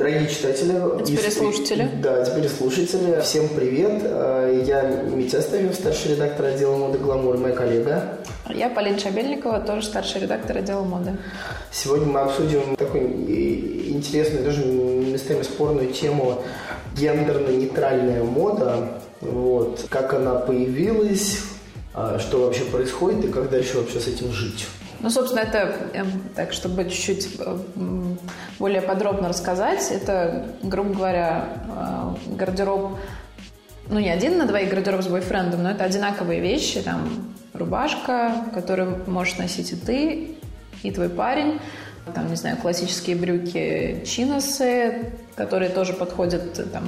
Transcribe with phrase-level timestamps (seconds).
[0.00, 0.72] Дорогие читатели.
[0.72, 1.90] А теперь и слушатели.
[2.02, 3.20] Да, теперь и слушатели.
[3.20, 4.00] Всем привет.
[4.02, 8.16] Э, я Митя Ставев, старший редактор отдела моды «Гламур», моя коллега.
[8.48, 11.18] Я Полина Шабельникова, тоже старший редактор отдела моды.
[11.70, 13.04] Сегодня мы обсудим такую
[13.90, 16.42] интересную, даже местами спорную тему
[16.96, 19.02] гендерно-нейтральная мода.
[19.20, 19.84] Вот.
[19.90, 21.40] Как она появилась,
[21.92, 24.66] а, что вообще происходит и как дальше вообще с этим жить.
[25.02, 27.58] Ну, собственно, это, эм, так, чтобы чуть-чуть э,
[28.58, 31.48] более подробно рассказать, это, грубо говоря,
[32.28, 32.98] э, гардероб,
[33.88, 39.02] ну, не один на двоих гардероб с бойфрендом, но это одинаковые вещи, там, рубашка, которую
[39.06, 40.36] можешь носить и ты,
[40.82, 41.60] и твой парень,
[42.14, 46.84] там, не знаю, классические брюки, чиносы, которые тоже подходят, там,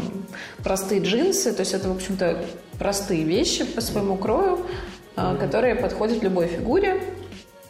[0.62, 2.44] простые джинсы, то есть это, в общем-то,
[2.78, 4.66] простые вещи по своему крою,
[5.16, 5.38] mm-hmm.
[5.38, 7.00] которые подходят любой фигуре,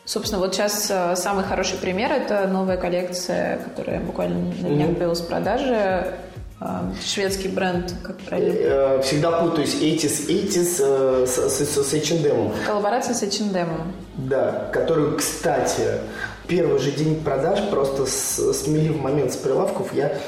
[0.05, 5.21] Собственно, вот сейчас э, самый хороший пример– это новая коллекция, которая буквально на днях появилась
[5.21, 6.15] в продаже.
[6.61, 8.53] Э, шведский бренд, как правильно?
[8.53, 12.53] Э, всегда путаюсь 80s, 80s с, с, с H&M.
[12.67, 13.93] Коллаборация с H&M.
[14.17, 16.01] Да, которую, кстати,
[16.49, 19.95] первый же день продаж просто смели в момент с прилавков.
[19.95, 20.19] Я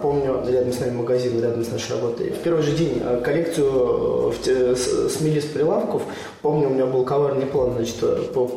[0.00, 2.30] помню, рядом с нами магазин, рядом с нашей работой.
[2.30, 6.02] В первый же день э, коллекцию э, смели с прилавков.
[6.40, 7.96] Помню, у меня был коварный план, значит,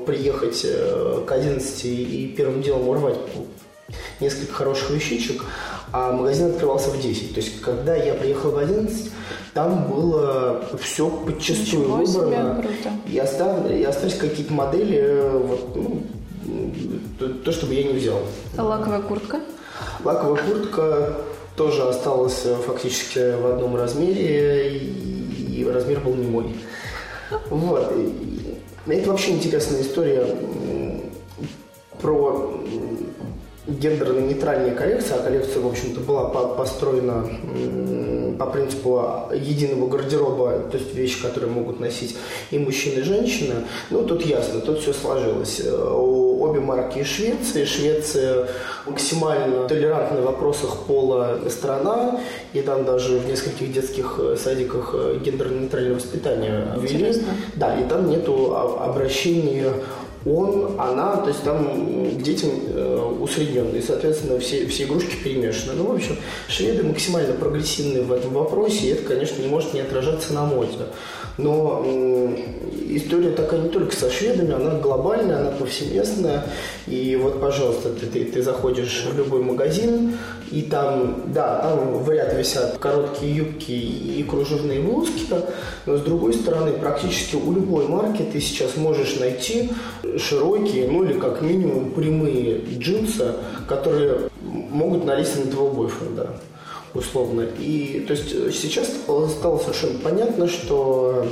[0.05, 0.65] приехать
[1.25, 3.17] к 11 и первым делом урвать
[4.21, 5.43] несколько хороших вещичек,
[5.91, 7.33] а магазин открывался в 10.
[7.33, 9.11] То есть, когда я приехал в 11,
[9.53, 12.65] там было все подчастую Ничего выбрано.
[13.05, 16.03] И, остав, и остались какие-то модели, вот, ну,
[17.19, 18.19] то, то, чтобы я не взял.
[18.57, 19.41] Лаковая куртка?
[20.03, 21.17] Лаковая куртка
[21.55, 26.55] тоже осталась э, фактически в одном размере, и размер был не мой.
[27.49, 27.93] Вот.
[28.87, 30.25] Это вообще интересная история
[32.01, 32.59] про
[33.67, 37.27] гендерно-нейтральная коллекция, а коллекция, в общем-то, была построена
[38.39, 42.17] по принципу единого гардероба, то есть вещи, которые могут носить
[42.49, 43.53] и мужчины, и женщины.
[43.91, 45.61] Ну, тут ясно, тут все сложилось.
[45.61, 47.65] Обе марки из Швеции.
[47.65, 48.47] Швеция
[48.87, 52.19] максимально толерантна в вопросах пола страна,
[52.53, 57.21] и там даже в нескольких детских садиках гендерно-нейтральное воспитание ввели.
[57.55, 59.71] Да, и там нету обращения
[60.25, 65.73] он, она, то есть там детям э, усредненно, и, соответственно, все, все игрушки перемешаны.
[65.73, 66.17] Ну, в общем,
[66.47, 70.77] шведы максимально прогрессивные в этом вопросе, и это, конечно, не может не отражаться на моде.
[71.37, 72.35] Но э,
[72.89, 76.45] история такая не только со шведами, она глобальная, она повсеместная.
[76.87, 80.17] И вот, пожалуйста, ты, ты, ты заходишь в любой магазин,
[80.51, 85.23] и там, да, там в ряд висят короткие юбки и кружевные блузки,
[85.85, 89.69] но с другой стороны, практически у любой марки ты сейчас можешь найти
[90.17, 93.33] широкие, ну или как минимум прямые джинсы,
[93.67, 96.29] которые могут налезть на твоего бойфренда
[96.93, 97.41] условно.
[97.59, 98.29] И то есть
[98.59, 98.87] сейчас
[99.31, 101.27] стало совершенно понятно, что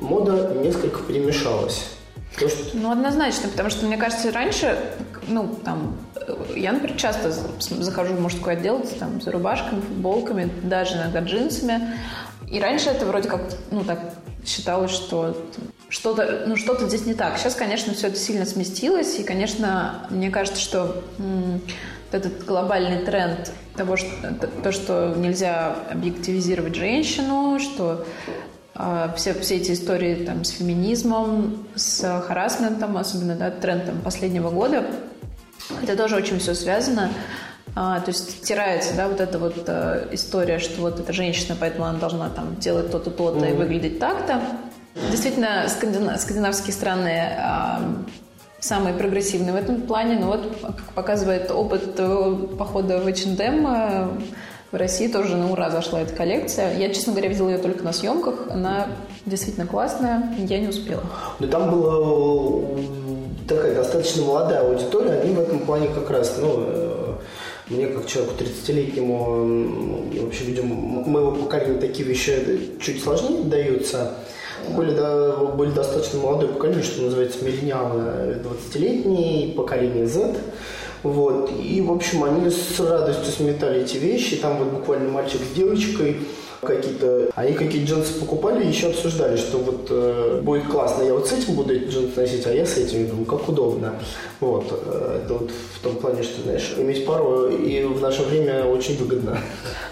[0.00, 1.90] мода несколько перемешалась.
[2.38, 2.76] То, что...
[2.76, 4.78] Ну, однозначно, потому что, мне кажется, раньше,
[5.26, 5.96] ну, там,
[6.54, 11.94] я, например, часто захожу в мужской отдел там, за рубашками, футболками, даже иногда джинсами.
[12.48, 13.40] И раньше это вроде как,
[13.72, 14.14] ну, так
[14.46, 15.36] считалось, что
[15.88, 17.38] что-то, ну, что-то здесь не так.
[17.38, 21.62] Сейчас, конечно, все это сильно сместилось, и, конечно, мне кажется, что м-
[22.12, 24.08] этот глобальный тренд того, что,
[24.62, 28.06] то, что нельзя объективизировать женщину, что
[28.74, 34.86] э, все, все эти истории там, с феминизмом, с харасментом, особенно да, трендом последнего года,
[35.82, 37.10] это тоже очень все связано.
[37.74, 41.84] А, то есть стирается, да, вот эта вот а, история, что вот эта женщина, поэтому
[41.84, 43.50] она должна там делать то-то, то-то mm-hmm.
[43.50, 44.40] и выглядеть так-то.
[45.10, 47.80] Действительно, скандинав, скандинавские страны а,
[48.60, 50.18] самые прогрессивные в этом плане.
[50.18, 51.96] Но вот, как показывает опыт
[52.58, 53.66] похода в H&M,
[54.70, 56.76] в России тоже на ура зашла эта коллекция.
[56.76, 58.48] Я, честно говоря, видела ее только на съемках.
[58.50, 58.88] Она
[59.24, 60.34] действительно классная.
[60.36, 61.02] Я не успела.
[61.38, 62.68] Но там была
[63.48, 65.20] такая достаточно молодая аудитория.
[65.20, 67.14] Они в этом плане как раз, ну, э,
[67.70, 74.12] мне как человеку 30-летнему и вообще людям моего поколения такие вещи чуть сложнее даются
[74.70, 80.36] были, да, были достаточно молодое поколение, что называется миллениалы 20-летние, поколение Z.
[81.02, 81.50] Вот.
[81.60, 84.36] И, в общем, они с радостью сметали эти вещи.
[84.36, 86.16] Там вот буквально мальчик с девочкой
[86.60, 87.30] какие-то...
[87.34, 91.32] Они какие джинсы покупали и еще обсуждали, что вот э, будет классно, я вот с
[91.32, 93.08] этим буду эти джинсы носить, а я с этим.
[93.08, 93.94] думаю, как удобно.
[94.40, 94.66] Вот.
[94.70, 98.96] Э, это вот в том плане, что, знаешь, иметь пару и в наше время очень
[98.96, 99.38] выгодно.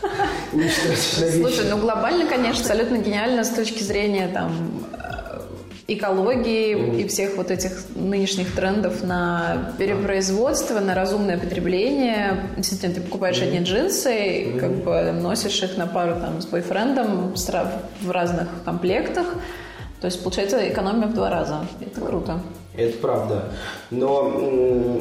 [0.52, 4.52] Слушай, ну глобально, конечно, абсолютно гениально с точки зрения там
[5.88, 7.00] экологии mm-hmm.
[7.02, 12.48] и всех вот этих нынешних трендов на перепроизводство, на разумное потребление.
[12.56, 13.48] Действительно, ты покупаешь mm-hmm.
[13.48, 14.58] одни джинсы, mm-hmm.
[14.58, 17.34] как бы носишь их на пару там с бойфрендом
[18.00, 19.26] в разных комплектах.
[20.00, 21.66] То есть получается экономия в два раза.
[21.81, 22.40] Это круто.
[22.76, 23.44] Это правда.
[23.90, 25.00] Но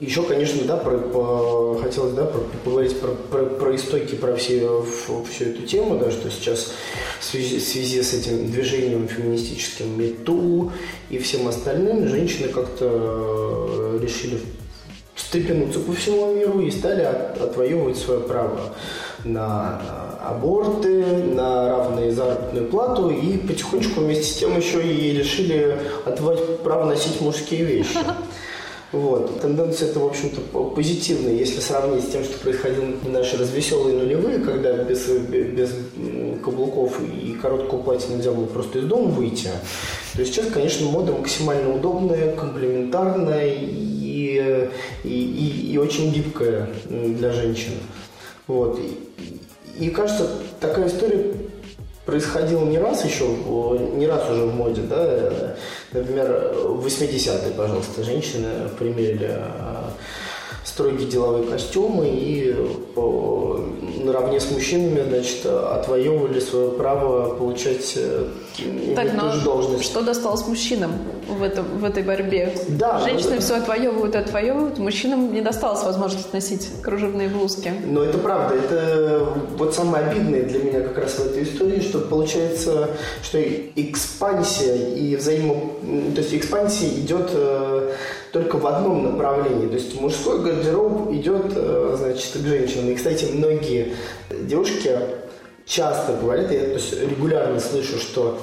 [0.00, 4.84] еще, конечно, да, про, по, хотелось да, про, поговорить про, про, про истоки, про все,
[5.30, 6.72] всю эту тему, да, что сейчас
[7.20, 10.72] в связи, в связи с этим движением феминистическим МИТУ
[11.10, 14.40] и всем остальным женщины как-то э, решили
[15.14, 18.74] встрепенуться по всему миру и стали от, отвоевывать свое право
[19.24, 19.80] на
[20.20, 26.86] аборты, на равную заработную плату и потихонечку вместе с тем еще и решили отвоевать право
[26.86, 27.96] носить мужские вещи.
[28.94, 29.40] Вот.
[29.40, 34.38] Тенденция это, в общем-то, позитивная, если сравнить с тем, что происходило в наши развеселые нулевые,
[34.38, 35.70] когда без, без
[36.44, 39.48] каблуков и короткого платья нельзя было просто из дома выйти.
[40.12, 44.38] То есть сейчас, конечно, мода максимально удобная, комплементарная и,
[45.02, 47.72] и, и, и очень гибкая для женщин.
[48.46, 48.78] Вот.
[48.78, 50.30] И, и кажется,
[50.60, 51.34] такая история
[52.04, 53.26] происходило не раз еще,
[53.94, 55.56] не раз уже в моде, да,
[55.92, 59.90] например, в 80-е, пожалуйста, женщины примерили а,
[60.64, 62.54] строгие деловые костюмы и
[64.04, 67.98] наравне с мужчинами, значит, отвоевывали свое право получать
[68.94, 69.84] так, но должность.
[69.84, 70.92] Что досталось мужчинам
[71.28, 72.54] в, этом, в этой борьбе?
[72.68, 73.42] Да, Женщины это...
[73.42, 77.72] все отвоевывают и отвоевывают, мужчинам не досталось возможности носить кружевные блузки.
[77.86, 82.00] Но это правда, это вот самое обидное для меня как раз в этой истории, что
[82.00, 82.90] получается,
[83.22, 85.54] что экспансия и взаимо...
[86.14, 87.92] То есть экспансия идет э,
[88.32, 89.66] только в одном направлении.
[89.66, 92.90] То есть мужской гардероб идет, э, значит, к женщинам.
[92.90, 93.94] И, кстати, многие
[94.30, 94.90] девушки
[95.66, 98.38] часто говорят, я то есть, регулярно слышу, что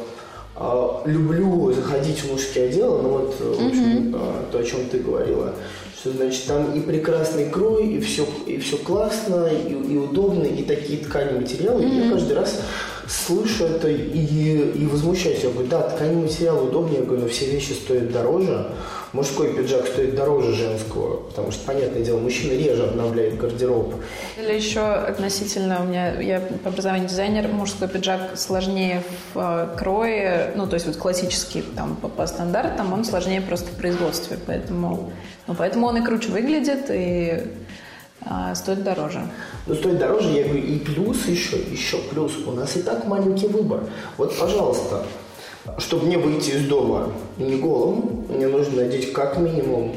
[0.56, 4.52] э, люблю заходить в мужские отделы, ну вот, в общем, mm-hmm.
[4.52, 5.54] то, о чем ты говорила,
[6.00, 10.64] что, значит, там и прекрасный крой, и все, и все классно, и, и удобно, и
[10.64, 11.84] такие ткани материалы.
[11.84, 12.02] Mm-hmm.
[12.02, 12.60] И я каждый раз
[13.08, 15.44] слышу это и, и возмущаюсь.
[15.44, 18.68] Я говорю, да, ткани материалы удобнее, я говорю, но все вещи стоят дороже
[19.14, 23.96] мужской пиджак стоит дороже женского, потому что, понятное дело, мужчина реже обновляет гардероб.
[24.38, 29.04] Или еще относительно, у меня, я по образованию дизайнер, мужской пиджак сложнее
[29.34, 33.68] в э, крое, ну, то есть вот классический там по, по стандартам, он сложнее просто
[33.68, 35.12] в производстве, поэтому,
[35.48, 37.44] ну, поэтому он и круче выглядит, и
[38.24, 39.22] а, стоит дороже.
[39.66, 42.38] Ну, стоит дороже, я говорю, и плюс еще, еще плюс.
[42.46, 43.84] У нас и так маленький выбор.
[44.18, 45.04] Вот, пожалуйста,
[45.78, 49.96] чтобы не выйти из дома не голым, мне нужно надеть как минимум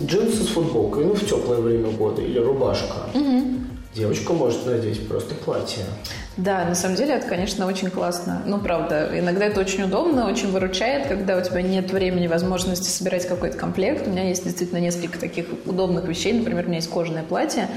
[0.00, 2.96] джинсы с футболкой, ну, в теплое время года, или рубашка.
[3.14, 3.42] Угу.
[3.94, 5.82] Девочка может надеть просто платье.
[6.36, 8.42] Да, на самом деле это, конечно, очень классно.
[8.46, 13.26] Ну, правда, иногда это очень удобно, очень выручает, когда у тебя нет времени, возможности собирать
[13.26, 14.06] какой-то комплект.
[14.06, 16.32] У меня есть действительно несколько таких удобных вещей.
[16.32, 17.68] Например, у меня есть кожаное платье.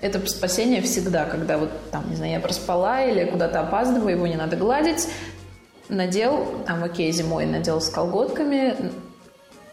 [0.00, 4.36] Это спасение всегда, когда вот там, не знаю, я проспала или куда-то опаздываю, его не
[4.36, 5.08] надо гладить
[5.90, 8.76] надел, там, окей, зимой надел с колготками,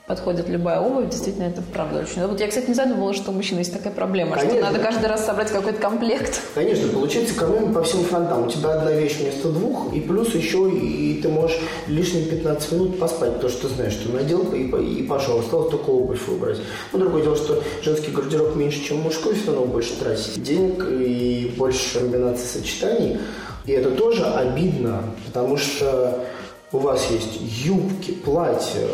[0.08, 2.26] подходит любая обувь, действительно, это правда очень.
[2.26, 4.60] Вот я, кстати, не задумывала, что у мужчин есть такая проблема, Конечно.
[4.60, 6.42] что надо каждый раз собрать какой-то комплект.
[6.56, 8.48] Конечно, получается экономия по всем фронтам.
[8.48, 13.00] У тебя одна вещь вместо двух, и плюс еще и ты можешь лишние 15 минут
[13.00, 15.40] поспать, потому что ты знаешь, что надел и, и пошел.
[15.40, 16.60] Осталось только обувь выбрать.
[16.94, 21.54] Ну, другое дело, что женский гардероб меньше, чем мужской, все равно больше тратить денег и
[21.58, 23.18] больше комбинаций сочетаний.
[23.66, 26.24] И это тоже обидно, потому что
[26.72, 28.88] у вас есть юбки, платья,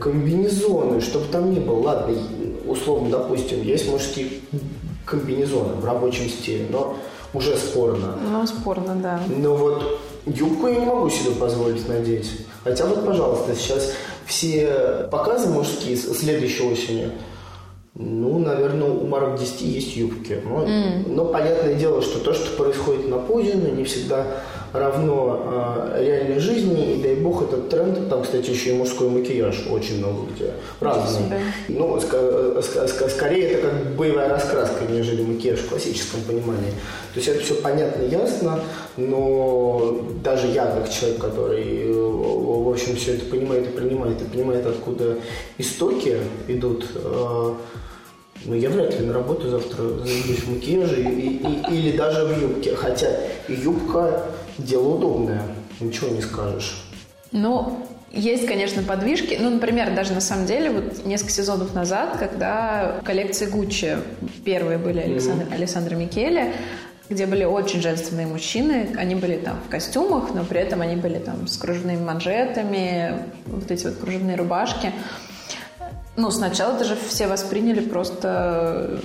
[0.00, 1.80] комбинезоны, чтобы там ни было.
[1.80, 2.16] Ладно,
[2.66, 4.28] условно, допустим, есть мужские
[5.04, 6.96] комбинезоны в рабочем стиле, но
[7.34, 8.16] уже спорно.
[8.30, 9.20] Ну, спорно, да.
[9.28, 12.46] Но вот юбку я не могу себе позволить надеть.
[12.64, 13.92] Хотя вот, пожалуйста, сейчас
[14.26, 17.12] все показы мужские следующей осенью–
[17.94, 20.40] ну, наверное, у марок 10 есть юбки.
[20.44, 21.12] Но, mm.
[21.12, 24.26] но понятное дело, что то, что происходит на подиуме, не всегда
[24.72, 26.94] равно э, реальной жизни.
[26.94, 28.08] И дай бог этот тренд.
[28.08, 30.52] Там, кстати, еще и мужской макияж очень много где.
[30.80, 31.38] Разный.
[31.68, 36.70] Ну, ск- ск- скорее это как боевая раскраска, нежели макияж в классическом понимании.
[37.14, 38.60] То есть это все понятно, ясно,
[38.96, 44.64] но даже я, как человек, который, в общем, все это понимает и принимает, и понимает,
[44.66, 45.16] откуда
[45.58, 47.54] истоки идут, э,
[48.44, 52.40] ну, я вряд ли на работу завтра зайдусь в макияже и, и, или даже в
[52.40, 52.74] юбке.
[52.76, 53.08] Хотя
[53.48, 54.22] юбка–
[54.64, 55.42] дело удобное,
[55.80, 56.84] ничего не скажешь.
[57.32, 59.38] Ну, есть, конечно, подвижки.
[59.40, 63.98] Ну, например, даже на самом деле, вот несколько сезонов назад, когда коллекции Гуччи
[64.44, 65.54] первые были Александр, mm-hmm.
[65.54, 66.54] Александра Микеле,
[67.08, 68.94] где были очень женственные мужчины.
[68.96, 73.14] Они были там в костюмах, но при этом они были там с кружевными манжетами,
[73.46, 74.92] вот эти вот кружевные рубашки.
[76.20, 79.00] Ну, сначала даже все восприняли просто...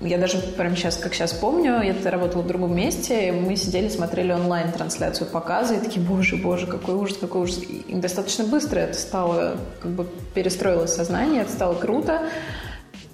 [0.00, 4.32] Я даже прямо сейчас, как сейчас помню, я работала в другом месте, мы сидели, смотрели
[4.32, 7.58] онлайн-трансляцию показа, и такие, боже, боже, какой ужас, какой ужас.
[7.58, 12.22] И достаточно быстро это стало, как бы перестроилось сознание, это стало круто.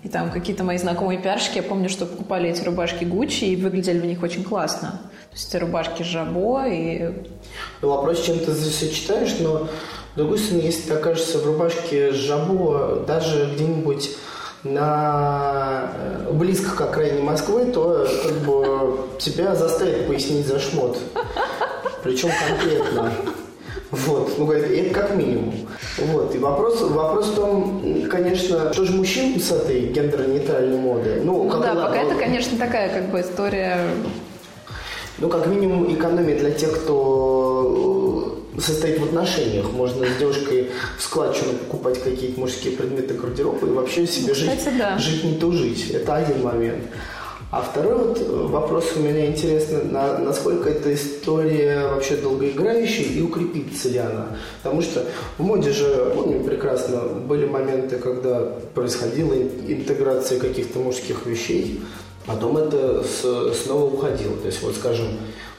[0.02, 3.98] И там какие-то мои знакомые пиарщики, я помню, что покупали эти рубашки Гуччи и выглядели
[3.98, 5.00] в них очень классно.
[5.30, 7.10] То есть эти рубашки Жабо и...
[7.80, 9.66] Ну, вопрос, чем ты сочетаешь, но
[10.16, 14.16] с другой стороны, если ты окажешься в рубашке Жабо даже где-нибудь
[14.64, 20.98] на э, близко к окраине Москвы, то как бы тебя заставят пояснить за шмот.
[22.02, 23.12] Причем конкретно.
[23.90, 25.52] Вот, ну, это как минимум.
[25.98, 31.20] Вот, и вопрос, вопрос в том, конечно, что же мужчин с этой гендерно-нейтральной моды?
[31.22, 33.76] Ну, ну как да, пока это, конечно, такая как бы история...
[35.18, 37.95] Ну, как минимум, экономия для тех, кто
[38.58, 39.70] состоит в отношениях.
[39.72, 44.78] Можно с девушкой в складчину покупать какие-то мужские предметы гардероба и вообще себе Кстати, жить,
[44.78, 44.98] да.
[44.98, 45.90] жить не тужить.
[45.90, 46.84] Это один момент.
[47.52, 53.22] А второй вот э, вопрос у меня интересный, на, насколько эта история вообще долгоиграющая и
[53.22, 54.26] укрепится ли она.
[54.62, 55.04] Потому что
[55.38, 58.40] в моде же, помню прекрасно, были моменты, когда
[58.74, 61.80] происходила интеграция каких-то мужских вещей,
[62.26, 64.36] потом это с, снова уходило.
[64.38, 65.06] То есть вот, скажем,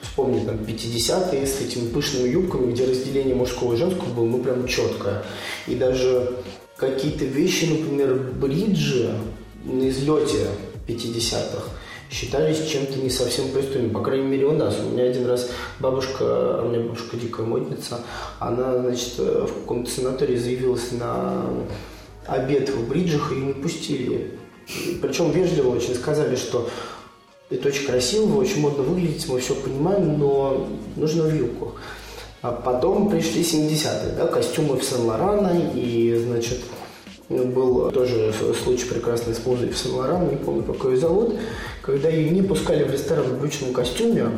[0.02, 4.68] вспомни там 50-е с этими пышными юбками, где разделение мужского и женского было ну прям
[4.68, 5.24] четкое.
[5.68, 6.38] И даже
[6.78, 9.16] какие-то вещи, например, бриджи
[9.64, 10.48] на излете
[10.88, 11.72] 50-х
[12.10, 13.92] считались чем-то не совсем пристойным.
[13.92, 14.78] По крайней мере, у нас.
[14.80, 15.50] У меня один раз
[15.80, 18.00] бабушка, у меня бабушка дикая модница,
[18.40, 21.46] она, значит, в каком-то санатории заявилась на
[22.26, 24.40] обед в бриджах, и не пустили.
[25.02, 26.70] Причем вежливо очень сказали, что
[27.50, 31.76] это очень красиво, очень модно выглядите, мы все понимаем, но нужно вилку.
[32.42, 36.60] А потом пришли 70-е, да, костюмы в Сен-Лорана, и, значит,
[37.30, 41.36] был тоже случай прекрасный с музой в Сен-Лоран, не помню, какой ее зовут,
[41.82, 44.30] когда ее не пускали в ресторан в брючном костюме,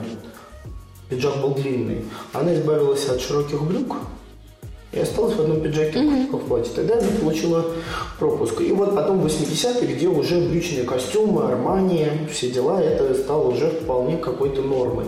[1.09, 3.97] пиджак был длинный, она избавилась от широких брюк,
[4.91, 6.35] и осталась в одном пиджаке mm-hmm.
[6.35, 6.71] в платье.
[6.75, 7.65] Тогда она получила
[8.17, 8.59] пропуск.
[8.61, 14.17] И вот потом 80-е, где уже брючные костюмы, армани, все дела, это стало уже вполне
[14.17, 15.05] какой-то нормой.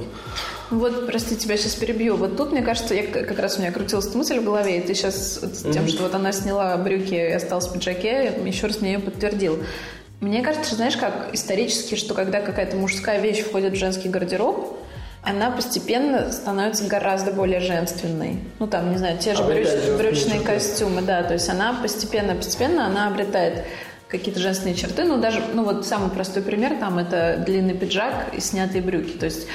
[0.70, 2.16] Вот, прости, тебя сейчас перебью.
[2.16, 4.94] Вот тут, мне кажется, я, как раз у меня крутилась мысль в голове, и ты
[4.94, 5.88] сейчас с тем, mm-hmm.
[5.90, 9.60] что вот она сняла брюки и осталась в пиджаке, еще раз мне ее подтвердил.
[10.22, 14.78] Мне кажется, знаешь, как исторически, что когда какая-то мужская вещь входит в женский гардероб,
[15.24, 18.40] она постепенно становится гораздо более женственной.
[18.60, 23.08] Ну, там, не знаю, те же брюч, брючные костюмы, да, то есть она постепенно-постепенно она
[23.08, 23.66] обретает
[24.08, 28.42] какие-то женственные черты, ну, даже, ну, вот самый простой пример, там, это длинный пиджак и
[28.42, 29.48] снятые брюки, то есть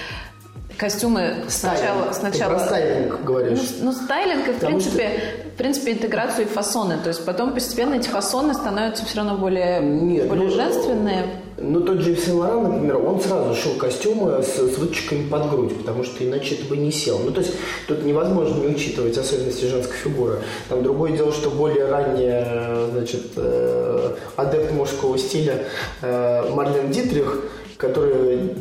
[0.78, 2.12] костюмы сначала...
[2.12, 3.58] сначала Ты про стайлинг говоришь.
[3.80, 5.45] Ну, ну стайлинг и, в принципе, что...
[5.56, 6.98] в принципе, интеграцию и фасоны.
[7.02, 11.24] То есть потом постепенно эти фасоны становятся все равно более, Нет, более ну, женственные.
[11.56, 15.74] Ну, тот же Сен Лоран, например, он сразу шел костюмы с, с выточками под грудь,
[15.78, 17.20] потому что иначе это бы не сел.
[17.24, 17.54] Ну, то есть
[17.88, 20.40] тут невозможно не учитывать особенности женской фигуры.
[20.68, 25.64] Там другое дело, что более ранее, значит, э, адепт мужского стиля
[26.02, 27.44] э, Марлен Дитрих,
[27.78, 28.52] который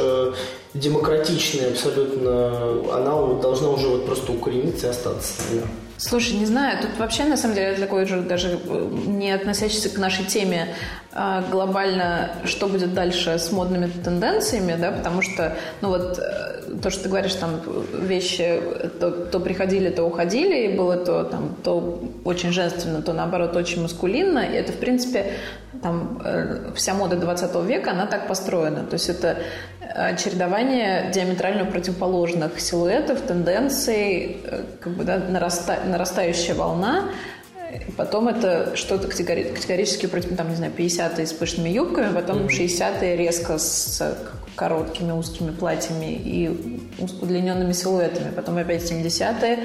[0.74, 5.42] демократичный абсолютно, она должна уже вот просто укорениться и остаться?
[5.96, 9.98] Слушай, не знаю, тут вообще на самом деле такой же даже э, не относящийся к
[9.98, 10.74] нашей теме
[11.50, 17.04] глобально, что будет дальше с модными тенденциями, да, потому что, ну вот, э, то, что
[17.04, 17.60] ты говоришь, там,
[17.94, 18.60] вещи
[19.00, 23.82] то, то приходили, то уходили, и было то, там, то очень женственно, то, наоборот, очень
[23.82, 25.32] маскулинно, и это, в принципе,
[25.82, 29.38] там, э, вся мода 20 века, она так построена, то есть это
[30.22, 37.08] чередование диаметрально противоположных силуэтов, тенденций, э, как бы, да, нараста- нарастающая волна,
[37.96, 43.58] Потом это что-то категори- категорически там, не знаю, 50-е с пышными юбками, потом 60-е резко
[43.58, 44.02] с
[44.54, 46.80] короткими узкими платьями и
[47.20, 48.30] удлиненными силуэтами.
[48.34, 49.58] Потом опять 70-е,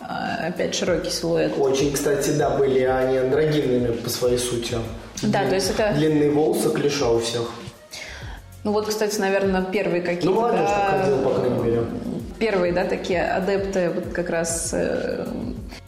[0.00, 1.52] а, опять широкий силуэт.
[1.58, 4.76] Очень, кстати, да, были они андрогинными по своей сути.
[5.22, 7.50] Да, то есть это- Длинные волосы, клиша у всех.
[8.64, 10.26] Ну вот, кстати, наверное, первые какие-то...
[10.26, 11.82] Ну, молодежь да, так ходила, по крайней мере.
[12.38, 15.24] Первые, да, такие адепты вот как раз э,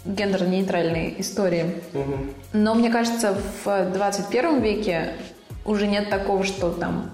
[0.04, 1.74] гендерно-нейтральной истории.
[1.92, 2.30] Мгм.
[2.52, 5.12] Но мне кажется, в 21 веке
[5.64, 7.10] уже нет такого, что там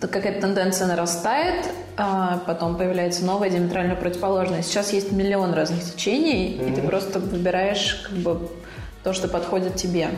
[0.00, 4.62] какая-то тенденция нарастает, а потом появляется новая диаметрально противоположная.
[4.62, 8.48] Сейчас есть миллион разных течений, и ты просто выбираешь как бы
[9.04, 10.08] то, что подходит тебе.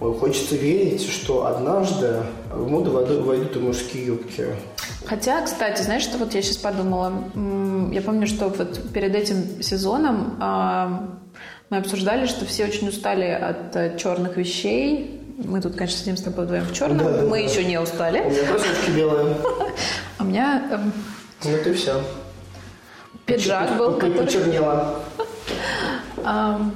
[0.00, 4.46] Ой, Хочется верить, что однажды в моду войду- войдут и мужские юбки.
[5.10, 7.12] Хотя, кстати, знаешь, что вот я сейчас подумала?
[7.90, 11.08] Я помню, что вот перед этим сезоном а,
[11.68, 15.20] мы обсуждали, что все очень устали от э, черных вещей.
[15.36, 16.98] Мы тут, конечно, сидим с тобой вдвоем в черном.
[16.98, 17.44] Да, да, мы да.
[17.44, 18.20] еще не У устали.
[18.20, 19.36] меня кроссовки белые.
[20.18, 20.62] А у меня
[21.42, 22.00] Ну это все.
[23.26, 24.16] пиджак был, который...
[24.16, 25.00] Почернела.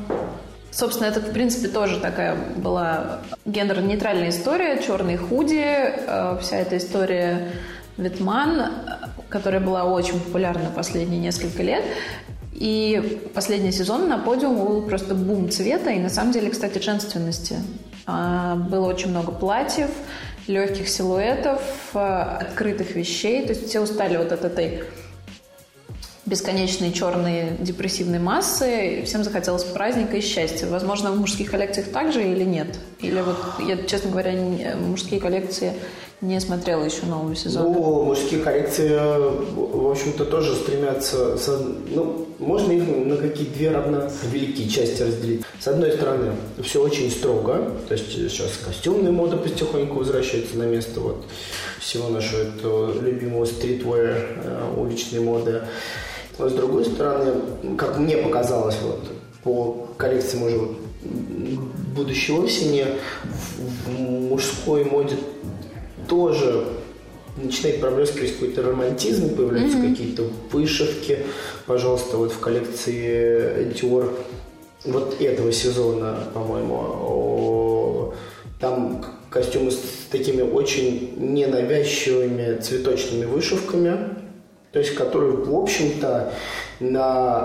[0.73, 4.83] Собственно, это, в принципе, тоже такая была гендерно-нейтральная история.
[4.83, 7.53] Черные худи, э, вся эта история
[7.97, 8.69] Витман, э,
[9.29, 11.85] которая была очень популярна последние несколько лет.
[12.53, 17.57] И последний сезон на подиуме был просто бум цвета и, на самом деле, кстати, женственности.
[18.07, 19.91] А, Было очень много платьев,
[20.47, 21.61] легких силуэтов,
[21.95, 23.43] э, открытых вещей.
[23.47, 24.85] То есть все устали вот от этой
[26.27, 29.03] бесконечные черные депрессивные массы.
[29.05, 30.67] Всем захотелось праздника и счастья.
[30.67, 32.79] Возможно, в мужских коллекциях также или нет?
[33.01, 35.75] Или вот я, честно говоря, не- мужские коллекции
[36.21, 37.69] не смотрела еще нового сезона.
[37.69, 38.89] Ну, мужские коллекции,
[39.55, 41.37] в общем-то, тоже стремятся...
[41.37, 41.59] со-
[41.91, 45.43] Ну, можно их на какие две равно великие части разделить.
[45.61, 47.73] С одной стороны, все очень строго.
[47.89, 51.25] То есть сейчас костюмная мода потихоньку возвращается на место вот
[51.81, 55.63] всего нашего этого любимого стритвея, э, уличной моды.
[56.39, 57.33] Но с другой стороны,
[57.77, 59.01] как мне показалось, вот,
[59.43, 60.71] по коллекциям уже вот,
[61.05, 62.87] м, будущей осени,
[63.87, 65.17] в мужской моде
[66.09, 66.65] тоже
[67.37, 71.19] начинает проблескивать какой-то романтизм, появляются какие-то вышивки.
[71.67, 74.11] Пожалуйста, вот в коллекции Dior
[74.85, 78.15] вот этого сезона, по-моему,
[78.61, 84.17] там костюмы с такими очень ненавязчивыми цветочными вышивками,
[84.73, 86.33] то есть которые, в общем-то,
[86.81, 87.41] на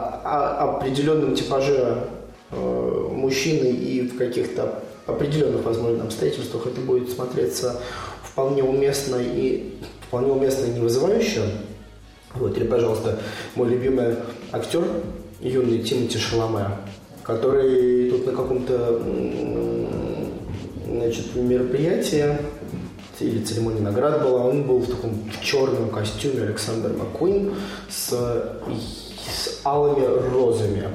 [0.76, 2.04] определенном типаже
[2.52, 7.80] э, мужчины и в каких-то определенных, возможно, обстоятельствах это будет смотреться
[8.24, 9.76] вполне уместно и
[10.08, 11.42] вполне уместно и не вызывающе.
[12.36, 13.20] Вот, или, пожалуйста,
[13.56, 14.16] мой любимый
[14.52, 14.84] актер,
[15.42, 16.68] юный Тимоти Шаломе,
[17.24, 19.02] который тут на каком-то
[20.88, 22.38] значит, мероприятии
[23.20, 27.54] или церемонии наград была, он был в таком черном костюме Александр Маккуин
[27.90, 30.88] с, с алыми розами.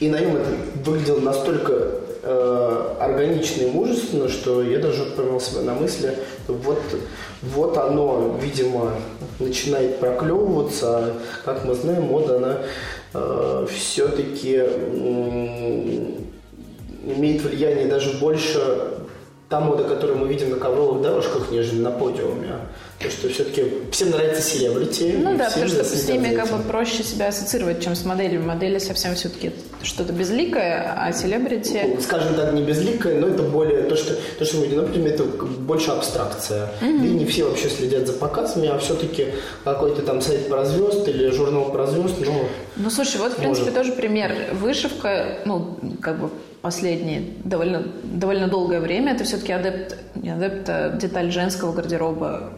[0.00, 0.50] И на нем это
[0.84, 6.14] выглядело настолько э, органично и мужественно, что я даже поймал себя на мысли,
[6.46, 6.80] вот,
[7.42, 8.92] вот оно, видимо,
[9.38, 10.98] начинает проклевываться.
[10.98, 11.12] А,
[11.44, 12.58] Как мы знаем, мода, она
[13.14, 16.16] э, все-таки м,
[17.04, 18.98] имеет влияние даже больше
[19.48, 22.56] та мода, которую мы видим на ковровых дорожках, нежели на подиуме.
[22.98, 25.14] То, что все-таки всем нравится селебрити.
[25.22, 28.44] Ну да, потому что с ними как бы проще себя ассоциировать, чем с моделями.
[28.44, 29.52] Модели совсем все-таки
[29.84, 31.80] что-то безликое, а селебрити...
[31.94, 35.14] Ну, скажем так, не безликое, но это более то, что, то, что мы видим, например,
[35.14, 36.70] это больше абстракция.
[36.80, 37.06] Mm-hmm.
[37.06, 39.28] И не все вообще следят за показами, а все-таки
[39.62, 42.48] какой-то там сайт про звезд или журнал про звезд, ну...
[42.76, 43.76] Ну, слушай, вот, в принципе, может.
[43.76, 44.34] тоже пример.
[44.54, 46.30] Вышивка, ну, как бы
[46.62, 52.52] последние довольно, довольно долгое время это все-таки адепт, не адепт, а деталь женского гардероба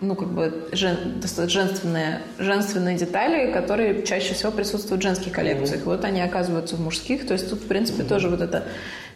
[0.00, 5.82] ну, как бы жен, женственные, женственные детали, которые чаще всего присутствуют в женских коллекциях.
[5.82, 5.96] Mm-hmm.
[5.96, 7.26] Вот они оказываются в мужских.
[7.26, 8.08] То есть тут, в принципе, mm-hmm.
[8.08, 8.64] тоже вот это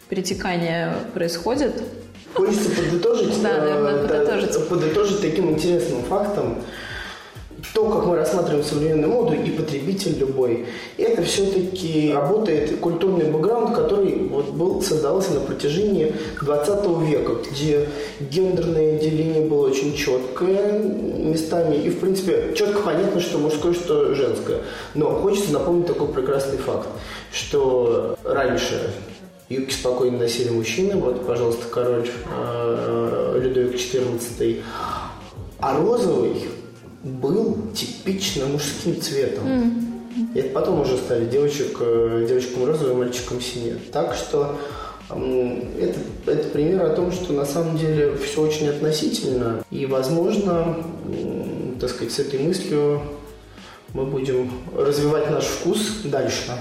[0.09, 1.83] перетекание происходит.
[2.35, 4.69] Хочется подытожить, да, наверное, э, подытожить.
[4.69, 6.63] подытожить таким интересным фактом,
[7.75, 10.67] то, как мы рассматриваем современную моду и потребитель любой,
[10.97, 17.89] это все-таки работает культурный бэкграунд, который вот был, создался на протяжении 20 века, где
[18.21, 24.61] гендерное деление было очень четкое местами, и, в принципе, четко понятно, что мужское, что женское.
[24.95, 26.89] Но хочется напомнить такой прекрасный факт,
[27.33, 28.93] что раньше
[29.49, 34.63] юбки спокойно носили мужчины, вот, пожалуйста, король э, Людовик XIV,
[35.61, 36.35] а розовый
[37.03, 39.47] был типично мужским цветом.
[39.47, 39.89] Mm.
[40.35, 43.75] И это потом уже стали девочек, э, девочкам розовый, мальчикам синий.
[43.93, 44.57] Так что
[45.11, 49.65] это, это пример о том, что на самом деле все очень относительно.
[49.71, 50.77] И, возможно,
[51.81, 53.01] так сказать, с этой мыслью
[53.95, 56.53] мы будем развивать наш вкус дальше.